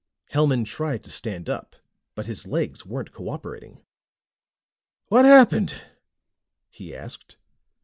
[0.31, 1.75] Hellman tried to stand up,
[2.15, 3.83] but his legs weren't cooperating.
[5.09, 5.75] "What happened?"
[6.71, 7.37] he asked.